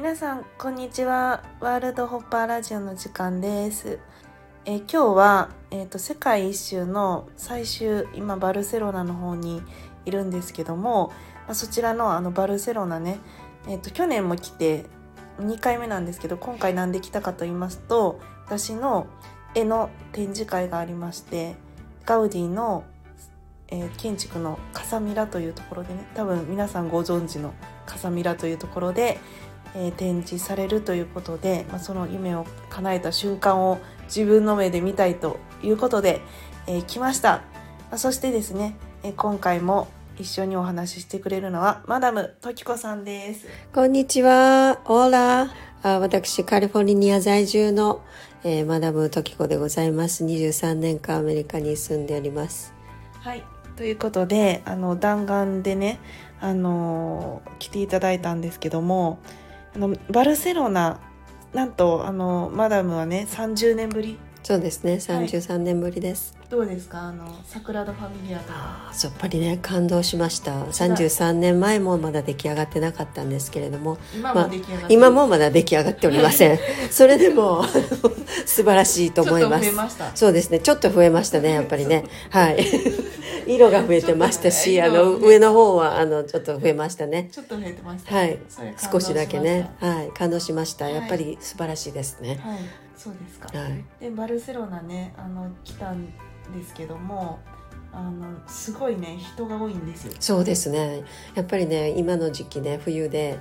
[0.00, 1.44] 皆さん、こんにちは。
[1.60, 3.98] ワールドホッパーラジオの時間です。
[4.64, 9.62] え今日は、えーと、世界一周の最終、今バルセロナの方に
[10.06, 11.12] いるんですけども、
[11.46, 13.18] まあ、そちらのあのバルセロナね、
[13.68, 14.86] えーと、去年も来て
[15.38, 19.06] 2回目なんですけど、今回なんで来たかと言いますと、私の
[19.54, 21.56] 絵の展示会がありまして、
[22.06, 22.84] ガウディの、
[23.68, 27.52] えー建築のカサミラというところでね、多分皆さんご存知の
[27.84, 29.20] カサミラというところで、
[29.74, 36.20] えー展示されるということで、まあ、その夢を叶えた瞬間を自分の目で見たいということで、
[36.66, 37.42] えー来ました、
[37.90, 44.80] まあそしてですね、えー今回も一緒にお話ししてくれるのはマダムトキコさんですこんにちは。
[44.84, 45.50] オーラ。
[45.82, 48.02] あ私、カリフォルニア在住の、
[48.44, 50.24] えーマダムトキコでございます。
[50.24, 52.74] 23年間アメリカに住んでおります。
[53.20, 53.44] はい
[53.76, 56.00] ということであの弾丸でね
[56.38, 59.18] あのー来ていただいたんですけども
[59.74, 61.00] あのバルセロナ
[61.54, 64.94] なんとあのマダムはね30年ぶりそうですね。
[64.94, 66.34] 33年ぶりです。
[66.48, 66.98] どうですか？
[67.02, 70.64] あのサグラダ・ファミリアとかやっぱりね、感動しました。
[70.64, 76.58] 33年前もまだ出来上がってなかったんですけれども、今まあも出来上がってる、今もまだ出来上がっておりません。
[76.90, 77.64] それでも、
[78.46, 79.84] 素晴らしいと思いますちょっと増え。
[79.84, 80.58] ましたそうですね。
[80.60, 82.04] ちょっと増えましたね、やっぱりね。
[82.30, 82.56] はい。
[83.54, 84.76] 色が増えてましたし、ね。
[84.76, 87.28] 色が増え上の方は、あの、ちょっと増えましたね。
[87.30, 88.38] ちょっと増えてました、はい。
[88.92, 89.70] 少しだけね。
[89.78, 90.10] はい。
[90.12, 90.86] 感動しました。
[90.86, 90.94] はい。
[90.94, 92.36] やっぱり素晴らしいですね。
[92.36, 92.58] したはい。
[92.96, 93.84] そうですか、はい。
[93.98, 96.12] でバルセロナねあの来たんで
[96.62, 97.38] すけども
[97.92, 100.12] あのすごいね人が多いんですよ。
[100.20, 101.02] そうですね。
[101.34, 103.38] やっぱりね今の時期ね冬で、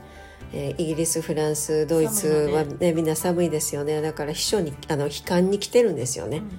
[0.54, 4.02] えーイギリスフランスドイツは寒いねみんな寒いですよね。
[4.02, 6.50] だから避暑にあの悲観に来てるんですよね、うん。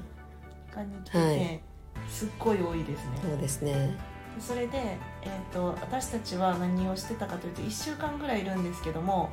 [0.71, 1.61] 他に来てて、はい
[2.11, 3.19] すっごい多いですね。
[3.23, 3.97] そうですね。
[4.35, 9.31] でそれで、えー、と私たちは何をしてたかというと1週間ぐらいいるんですけども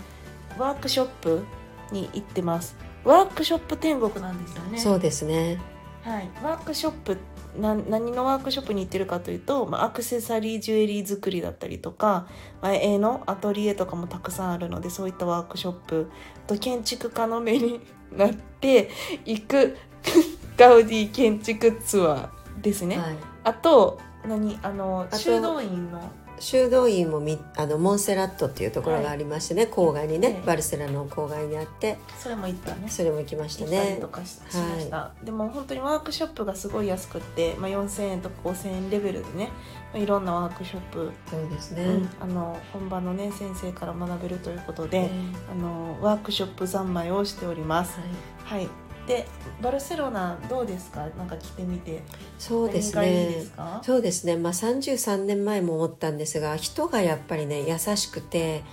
[0.57, 1.45] ワークショップ
[1.91, 2.75] に行ってます。
[3.03, 4.77] ワークショップ天国なんですよね。
[4.77, 5.59] そうですね。
[6.03, 7.17] はい、ワークショップ
[7.57, 12.27] な何のワークショップに行ってるかというと、まあ、アクセサリージュエリー作りだったりとか、
[12.61, 16.09] まあ、絵のアトリエとかもたくさんあるのでそういったワークショップ
[16.45, 18.89] あと建築家の目になって
[19.25, 19.77] 行く
[20.55, 24.59] ガウディ建築ツアーですね、はい、あと何？
[24.63, 26.11] あのと修道院の。
[26.39, 30.45] 修道院もみあのモンセラットっていうところがありましてね、郊外にね、ええ。
[30.45, 32.87] バルセロナの郊外にあってそれも行ったね。
[32.89, 33.97] それも行きましたね。
[33.99, 39.49] とかししました、でも本当にワークショップがすごい安くって、まあ、4000円とか5000円レベルでね、
[39.91, 41.11] まあ、いろんなワークショップ。
[41.27, 45.09] そうですね、うん、あの本場のね先生から学べるということで、え
[45.51, 47.99] あのワークショップ三昧をしております。
[48.43, 48.69] はい
[49.07, 49.25] で
[49.61, 51.07] バルセロナどうですか？
[51.17, 52.03] なんか来てみて。
[52.37, 53.45] そうですね。
[53.81, 58.63] そうですね、まあ、33年前も思ったんですが人がやっぱりね優しくて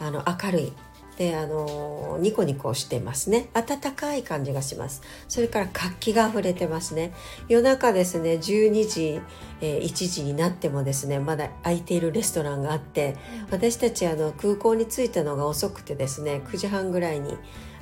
[0.00, 0.72] あの明るい。
[1.18, 3.50] であのニコニコしてますね。
[3.52, 5.02] 温かい感じがします。
[5.28, 7.12] それから活気が溢れてますね。
[7.48, 9.20] 夜中ですね12時、
[9.60, 13.14] えー1時になってもですねまだ空いているレストランがあって
[13.50, 17.36] 私たちあの空港に着いたのが遅くてですね9時半ぐらいに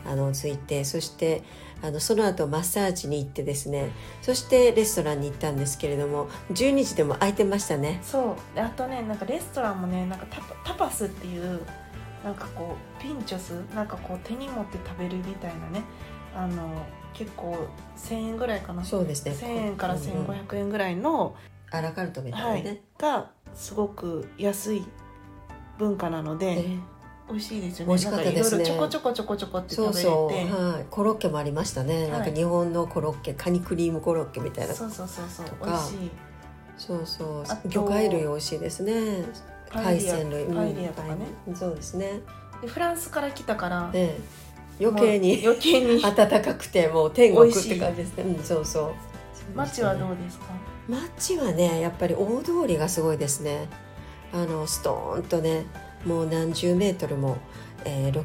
[0.07, 1.43] あの着いてそして
[1.83, 3.91] あのその後マッサージに行ってですね
[4.23, 8.01] そしてレストランに行ったんですけれども12時でも空いてましたね。
[8.03, 8.55] そう。
[8.55, 11.61] であとねなんかレストランもねなんかタパタパスっていう
[12.25, 15.83] なんかこうピンチョスなんかこう手に持って食べるみたいなね
[16.35, 18.85] あの結構1000円ぐらいかな。
[18.85, 19.33] そうですね。
[19.33, 20.07] 1000円からうんうん。
[20.27, 21.35] 1500円ぐらいの、
[21.71, 24.85] アラカルトみたはいいなね、がすごく安い
[25.79, 26.79] 文化なので、え
[27.31, 27.89] 美味しいですよね。
[27.89, 28.65] 美味しかったですね。
[28.65, 30.03] ちょこちょこちょこちょこって食べれて。
[30.03, 32.11] そうそう、はい、コロッケもありましたね、はい。
[32.11, 34.75] なんか日本のコロッケカニクリームコロッケみたいな。
[34.75, 36.11] そうそうそうそう美味しい。
[36.77, 37.69] そうそう。
[37.69, 39.25] 魚介類美味しいですね。
[39.71, 40.47] 海鮮類。
[40.47, 42.21] パエリアとかね、うんそうですね。
[42.61, 44.17] でフランスから来たから、ね
[44.81, 46.01] 余計に余計に。
[46.03, 48.25] 暖かくてもう天国って感じですね。
[48.25, 48.93] うんそうそう。
[49.55, 50.47] 街はどうですか？
[50.89, 53.69] 街はねやっぱり大通りがすごいですね。
[54.33, 55.67] あのストーンとね
[56.05, 57.39] もう何十メートルも、
[57.85, 58.25] えー、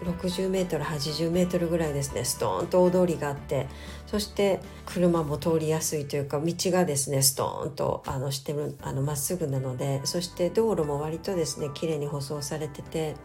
[0.00, 3.66] 60メートル80メートルぐらいですねストーンと大通りがあって
[4.06, 13.16] そして車も通りやすいというか道がですねストーンとあのしてるあのまっすぐなのでそして道路も割とですね綺麗に舗装されてて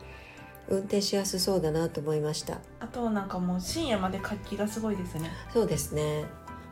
[0.68, 2.60] 運転しやすそうだなと思いました。
[2.80, 5.30] あとなんかもう深夜まで活気がすごいですね。
[5.52, 6.24] そうですね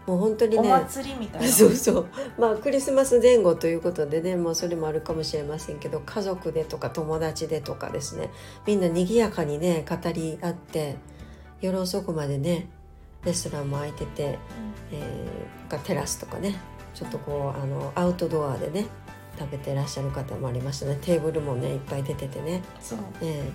[0.07, 1.47] もう本当にねお祭りみたいな。
[1.49, 2.05] そうそう。
[2.37, 8.29] まあクリスマス前後ということでねもうそれもあるかもしれませんけど家族でとか友達でとかですね
[8.65, 10.97] みんな賑やかにね語り合って
[11.61, 12.69] 夜遅くまでね
[13.23, 14.39] レストランも開いてて、
[14.91, 16.55] えー、テラスとかね
[16.93, 18.87] ちょっとこうあのアウトドアでね
[19.37, 20.97] 食べてらっしゃる方もありましたね。
[21.01, 22.61] テーブルもねいっぱい出ててね。
[22.81, 22.99] そう。
[23.21, 23.49] え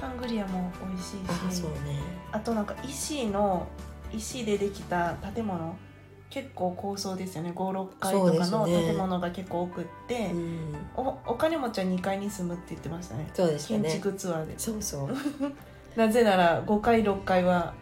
[0.00, 2.00] サングリアも美味しいえあしそうね。
[2.32, 3.66] あとなんか石の
[4.12, 5.76] 石でできた建物
[6.30, 7.52] 結構高層ですよね。
[7.54, 10.74] 56階とかの建物が結構多くって、うん。
[10.96, 13.28] おお金持ちは2階に住むって言ってましたね。
[13.34, 14.54] そうでした建ね築ツアーで。
[14.56, 15.10] そうそう。
[15.98, 17.74] なぜなら5階6階は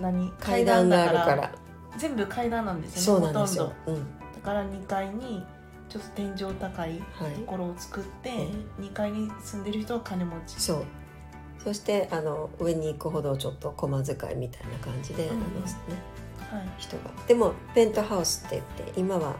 [0.00, 0.30] 何？
[0.38, 1.52] 階段があるから。
[1.98, 3.72] 全部階段なんですよねほとんど。
[3.86, 3.94] うん。
[4.34, 5.44] だから2階に
[5.88, 7.32] ちょっと天井高いはい。
[7.32, 8.48] ところを作って、え
[8.80, 10.60] 2階に住んでる人は金持ち。
[10.60, 10.84] そう
[11.64, 15.30] そしてあの上に行くほどちょっと駒遣いみたいな感じで、うん。
[15.30, 15.46] あのね、
[16.50, 16.68] はい。
[16.78, 17.10] 人が。
[17.26, 19.36] でもペントハウスって言って今は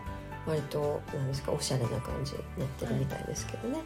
[0.46, 3.78] 割となんですかおしゃれな感じになってるみたいですけどね、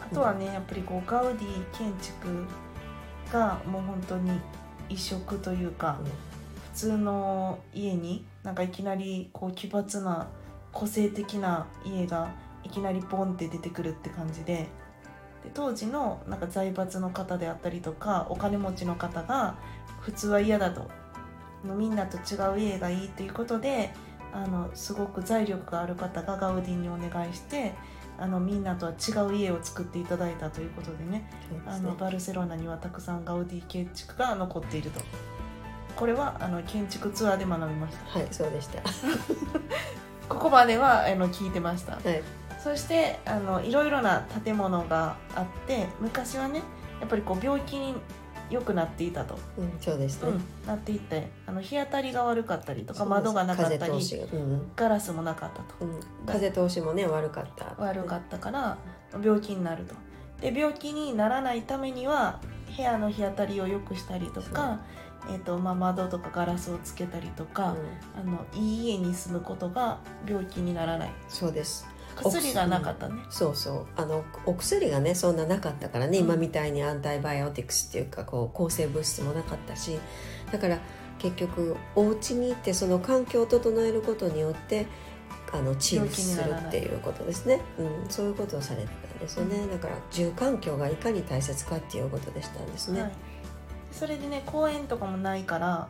[0.00, 2.46] あとはねやっぱりこうガウディ建築
[3.32, 4.30] がもう本当に
[4.88, 5.98] 異色というか、
[6.72, 10.28] 普通の家になんかいきなりこう奇抜な
[10.72, 12.30] 個性的な家が
[12.62, 14.68] いきなりポンって出てくるって感じで
[15.44, 19.56] で当時のなんか財閥の方であったりとかお金持ちの方が
[20.00, 20.90] 普通は嫌だと。
[21.64, 23.94] みんなと違う家がいいということで
[24.34, 27.72] あのすごく財力がある方がガウディにお願いして
[28.18, 31.10] あのみんなとは違う家を作っていただいたということでね。
[31.10, 31.24] ね。
[31.66, 35.00] あのバルセロナにはたくさんガウディ建築が残っていると。
[35.96, 38.18] これはあの建築ツアーで学びました。
[38.18, 38.82] はいそうでした。
[40.28, 41.92] ここまではあの聞いてました。
[41.92, 42.22] はい
[42.64, 46.62] そしてあのいろいろな建物があって昔はね
[46.98, 47.94] やっぱりこう病気に
[48.48, 54.72] 良くなっていたと、うんそうですね、うんなっていってあの日当たりが悪かったりとか窓がなかったりうん。
[54.74, 55.84] ガラスもなかったと。
[55.84, 57.74] うん、風通しもね悪かった。
[57.76, 58.78] 悪かったから
[59.22, 59.94] 病気になると。
[60.40, 62.40] で病気にならないためには
[62.74, 64.80] 部屋の日当たりを良くしたりとか、
[65.28, 67.76] えーとまあ、窓とかガラスをつけたりとうか、ん。
[68.18, 71.10] あのいい家に住むことが病気にならない。
[71.28, 73.86] そうです薬がなかったね、そうそう。
[73.96, 76.24] あのお薬がねそんななかったからね、うん。
[76.24, 79.98] 今みたいにアンタイバイオティクスっていうかこう抗生物質もなかったし
[80.52, 80.78] だから
[81.18, 84.86] 結局お家に行ってその環境を整えることによって
[85.52, 89.70] あの治癒するっていうことですね、うん、そういうことをされてたんですよね、うん。
[89.70, 93.12] だから住環境がいかに大切かっていうことでしたんですね、はい、
[93.92, 95.88] それでね公園とかもないから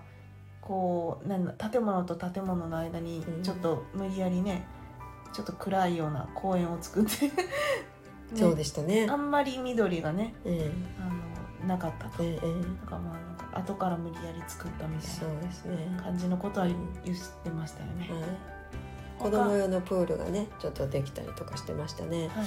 [0.60, 3.42] こうなんだ建物と建物の間にうん。
[3.42, 4.66] ちょっと無理やりね、
[5.34, 7.32] ちょっと暗いような公園を作って、ね
[8.34, 9.06] そうでしたね。
[9.10, 18.08] あんまり緑がねえあのなかったと、えええなんかまあなんか後から無理やり作ったみたそいな感じのことはうん言ってましたよね。
[18.08, 18.20] はい、
[19.18, 22.28] 他子供用のプールがねちょっとできたりとかしてましたね。
[22.28, 22.46] はい。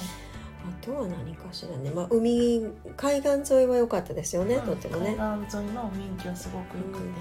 [0.58, 5.14] あとは何かしらね、まあ、海海岸沿いは良かったですよね、うんとってもね。
[5.16, 7.14] 海岸沿いの雰囲気はすごく良くて、うん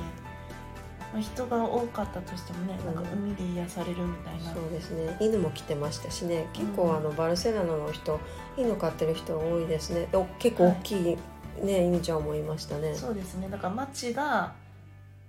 [1.13, 5.15] まあ、人が多かったとしてもね、なんか海で癒されるみたいな、そうですね。
[5.19, 6.47] 犬も来てましたしね。
[6.53, 8.19] 結構、うんあのバルセロナの人
[8.57, 10.07] 犬飼ってる人多いですね。
[10.13, 11.17] お結構大きい、
[11.63, 12.93] ね犬ちゃんもいましたね。
[12.93, 13.47] そうですね。
[13.49, 14.53] だから街が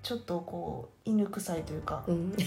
[0.02, 2.36] ちょっとこう犬臭いというか、うん、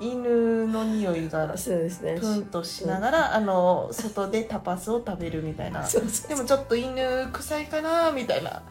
[0.00, 5.82] 犬の匂いがプンとしながら、あの外でタパスを食べるみたいな。
[6.28, 8.62] でもちょっと犬臭いかなみたいな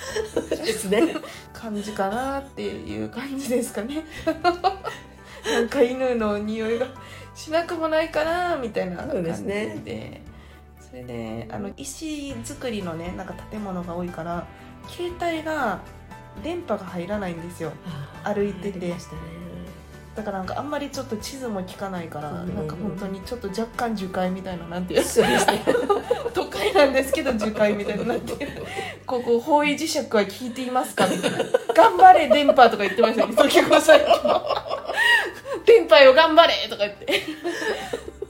[0.50, 1.14] ですね。
[1.52, 4.04] 感じかなっていう感じですかね。
[5.44, 6.86] なんか犬の匂いが
[7.34, 9.22] しなくもないかなみたいな感じで。
[9.22, 10.22] ですね。
[10.90, 14.46] それであの石造りのねなんか建物が多いから
[14.88, 15.80] 携帯が
[16.42, 17.72] 電波が入らないんですよ。
[18.24, 18.94] 歩いてて
[20.20, 22.36] だからなんかあんまりちょっと地図も聞かないから、うん。
[22.36, 25.02] うんうんなんか本当にちょっと若干樹海みたいななんていう。
[25.02, 25.64] そうですね
[26.34, 28.66] 都会なんですけど樹海みたいななんていう。
[29.06, 31.38] ここ方位磁石は聞いていますかみたいな。
[31.74, 34.00] 頑張れ電波とか言ってましたね時子さん。
[34.00, 34.06] も
[35.64, 37.22] 電波よ頑張れとか言って。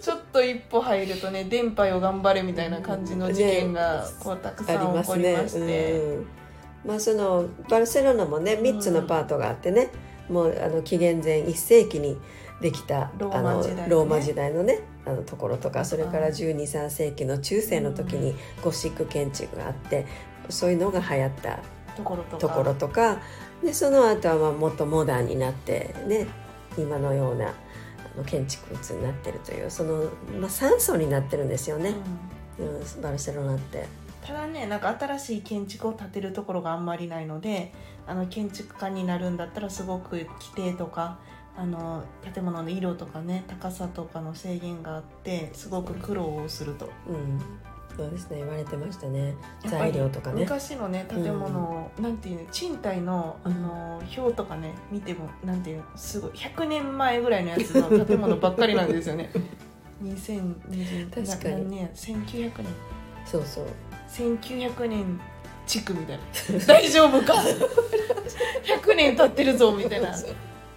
[0.00, 6.26] ちょっと一歩入るとね電波よ頑張れみたいな感じの事件がこうたくさん起こりますねまして、うん。
[6.86, 9.90] まあそのバルセロナもね3つのパートがあってね、
[10.30, 12.18] もうあの紀元前1世紀に
[12.60, 13.86] できたロあのーマ時代ね。
[13.88, 20.06] ローマ時代のねあのところとかそれから123世紀の中世の時にゴシック建築があって
[20.48, 21.58] そういうのが流行った
[21.96, 22.38] ところとか。
[22.38, 23.18] ところとか
[23.62, 26.26] でその後はまあもっとモダンになってね
[26.78, 27.52] 今のようなあ
[28.16, 30.04] の建築物になってるというその、
[30.38, 31.94] まあ、3層になってるんですよね、
[32.58, 32.66] うん。
[32.66, 33.86] うん、バルセロナって。
[34.26, 37.72] ただねなんか新しい建築を建てるところがあんまりないので
[38.06, 41.18] あの建築家になるんだったらすごく規定とか
[41.56, 46.90] あの建物の色とかね高さとかの制限があってすごく苦労をすると。
[47.08, 47.40] うん。
[47.96, 48.38] そうですね。
[48.38, 49.34] 言われてましたね。
[49.66, 50.42] 材料とかね。
[50.42, 59.30] 昔のね建物を、なんていうの賃貸のあの表とかね見てもなんていうのすごい100年前ぐらいのやつの建物ばっかりなんですよね。
[60.02, 61.54] 2020確かに。
[61.54, 62.66] な何年？1900年
[63.26, 63.66] そうそう。
[64.10, 65.20] 1900年
[65.66, 66.66] 地区みたいな。
[66.66, 67.34] 大丈夫か
[68.64, 70.12] ？100年経ってるぞみたいな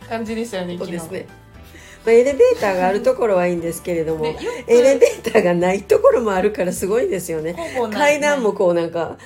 [0.08, 1.28] 感じでしたよねそうですね、
[2.06, 4.34] まあ、エレベーターがあるところはいいんですけれども、エ
[4.68, 7.56] レベーターがないところもあるからすごいですよね。
[7.92, 9.18] 階段もこうなんか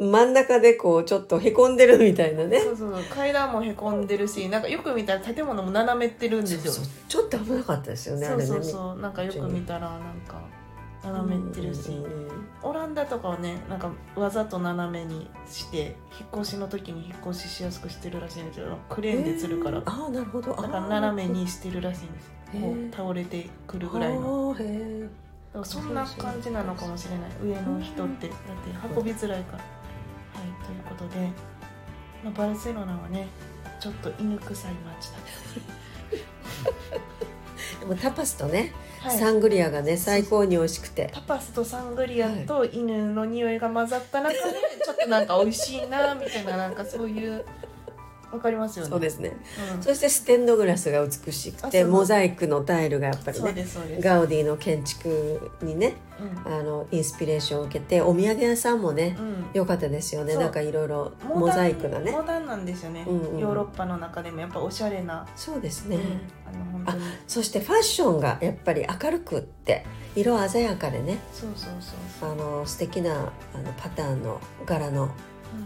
[0.00, 2.60] 真ん中でこうちょっとへこんでるみたいなね。
[2.60, 6.72] そうそう階段もへこんでるしなんかよく見たら建物も斜めってるんですよ。
[7.08, 8.26] ちょっと危なかったですよね。
[8.26, 9.00] そうそうそう。
[9.00, 10.40] なんかよく見たらなんか
[11.06, 11.90] 斜めってるし、
[12.62, 19.78] オランダとかはねなんかわざと斜めにして引っ越しの時に引っ越ししやすくしてるらしいんですけどクレーンで釣るから。
[19.78, 19.90] へー。
[19.90, 20.50] ああなるほど。
[20.50, 22.30] だから斜めにしてるらしいんです。
[22.52, 24.54] こう倒れてくるぐらいの。
[25.62, 27.30] そんな感じなのかもしれない。
[27.42, 28.28] 上の人って。
[28.28, 29.58] だって運びづらいから。
[29.58, 31.30] はいということで、
[32.22, 33.28] まあ、バルセロナはね
[33.80, 35.18] ちょっと犬臭い街だ
[37.80, 38.72] でもタパスとね、はい
[39.10, 41.10] サングリアがね最高に美味しくて。
[41.12, 44.38] タパスとサングリアと犬の匂いが混ざった中で
[44.84, 47.44] ちょっとなんか美味しいなみたいななんかそういう
[48.32, 48.90] わかりますよね。
[48.90, 49.36] そうですね。
[49.76, 49.82] うん。
[49.82, 53.66] そしてステンドグラスが美しくてモザイクのタイルがやっぱりね
[54.00, 55.94] ガウディの建築にね
[56.46, 56.52] うん。
[56.52, 59.46] あのインスピレーションを受けてお土産屋さんもねうん。
[59.54, 60.36] 良かったですよね。
[60.36, 62.10] なんかいろいろモザイクがね。
[62.10, 63.38] モダンなんですよね、うんうん。
[63.38, 66.00] ヨーロッパの中でもやっぱおしゃれな、そうですね、う
[66.84, 66.88] ん。
[66.88, 71.18] あのそしてファッションがやっぱり明るくって色鮮やかでね。
[71.32, 72.30] そうそうそう。
[72.32, 75.10] あの素敵なあのパターンの柄のうん。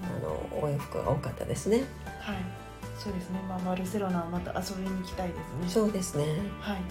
[0.05, 1.83] あのお洋服が多かったですね
[2.21, 2.37] はい。
[2.97, 3.41] そうですね。
[3.49, 5.69] まあバルセロナはまた遊びに行きたいですね。
[5.69, 6.25] そうですね。
[6.61, 6.75] はい。
[6.75, 6.81] はい。
[6.81, 6.83] っ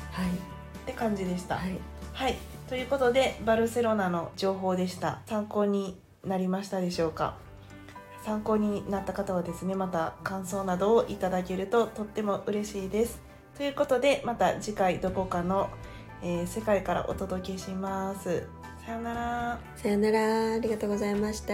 [0.86, 1.56] て感じでした。
[1.56, 1.80] はい。
[2.14, 5.22] はい、ということでバルセロナの情報でした。
[5.28, 7.36] 参考になりましたでしょうか？
[8.26, 13.22] 参考になった方はですねまた感想などをいただけるととっても嬉しいです。
[13.56, 15.70] ということでまた次回どこかの、
[16.22, 18.48] えー世界からお届けします。
[18.86, 19.60] さようなら。
[19.78, 20.54] さよなら。
[20.56, 21.54] ありがとうございました